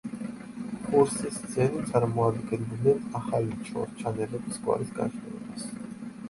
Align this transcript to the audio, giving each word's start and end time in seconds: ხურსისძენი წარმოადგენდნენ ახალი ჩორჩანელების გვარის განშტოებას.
ხურსისძენი 0.85 1.81
წარმოადგენდნენ 1.89 3.05
ახალი 3.21 3.59
ჩორჩანელების 3.69 4.59
გვარის 4.65 4.97
განშტოებას. 4.99 5.71